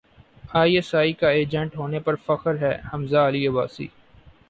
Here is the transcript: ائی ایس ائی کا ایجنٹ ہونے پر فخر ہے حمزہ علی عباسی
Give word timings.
ائی 0.53 0.75
ایس 0.75 0.93
ائی 0.95 1.13
کا 1.13 1.29
ایجنٹ 1.29 1.75
ہونے 1.77 1.99
پر 2.05 2.15
فخر 2.25 2.57
ہے 2.61 2.75
حمزہ 2.93 3.27
علی 3.27 3.47
عباسی 3.47 3.87